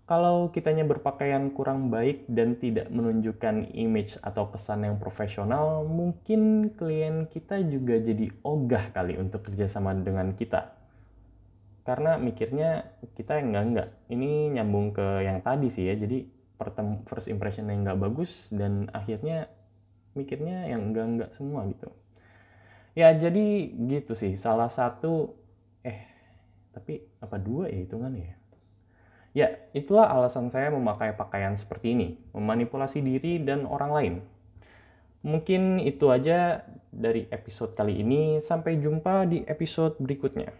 Kalau 0.04 0.52
kitanya 0.52 0.84
berpakaian 0.84 1.48
kurang 1.56 1.88
baik 1.88 2.28
dan 2.28 2.60
tidak 2.60 2.92
menunjukkan 2.92 3.72
image 3.72 4.20
atau 4.20 4.52
kesan 4.52 4.84
yang 4.84 5.00
profesional, 5.00 5.88
mungkin 5.88 6.68
klien 6.76 7.24
kita 7.24 7.64
juga 7.64 7.96
jadi 8.04 8.28
ogah 8.44 8.92
kali 8.92 9.16
untuk 9.16 9.48
kerjasama 9.48 9.96
dengan 9.96 10.36
kita. 10.36 10.76
Karena 11.88 12.20
mikirnya 12.20 12.84
kita 13.16 13.40
yang 13.40 13.48
enggak-enggak. 13.56 13.88
Ini 14.12 14.60
nyambung 14.60 14.92
ke 14.92 15.24
yang 15.24 15.40
tadi 15.40 15.72
sih 15.72 15.88
ya, 15.88 15.96
jadi 15.96 16.33
first 17.06 17.26
impression 17.28 17.68
yang 17.68 17.82
nggak 17.84 18.00
bagus 18.00 18.50
dan 18.54 18.88
akhirnya 18.94 19.50
mikirnya 20.14 20.70
yang 20.70 20.90
enggak-enggak 20.90 21.34
semua 21.34 21.66
gitu. 21.66 21.90
Ya 22.94 23.10
jadi 23.10 23.74
gitu 23.74 24.14
sih, 24.14 24.38
salah 24.38 24.70
satu, 24.70 25.34
eh 25.82 26.06
tapi 26.70 27.02
apa 27.18 27.36
dua 27.42 27.66
ya 27.66 27.82
hitungannya 27.82 28.22
ya? 28.22 28.36
Ya, 29.34 29.48
itulah 29.74 30.06
alasan 30.06 30.46
saya 30.46 30.70
memakai 30.70 31.10
pakaian 31.18 31.58
seperti 31.58 31.90
ini, 31.90 32.22
memanipulasi 32.30 33.02
diri 33.02 33.42
dan 33.42 33.66
orang 33.66 33.90
lain. 33.90 34.14
Mungkin 35.26 35.82
itu 35.82 36.06
aja 36.14 36.62
dari 36.94 37.26
episode 37.34 37.74
kali 37.74 37.98
ini. 37.98 38.38
Sampai 38.38 38.78
jumpa 38.78 39.26
di 39.26 39.42
episode 39.48 39.98
berikutnya. 39.98 40.54